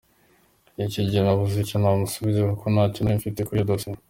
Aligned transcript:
Icyo 0.87 1.01
gihe 1.07 1.21
nabuze 1.23 1.55
icyo 1.59 1.77
namusubiza 1.81 2.41
kuko 2.51 2.65
ntacyo 2.73 2.99
narifite 3.01 3.39
kuri 3.43 3.57
iyo 3.61 3.67
dossier. 3.71 3.97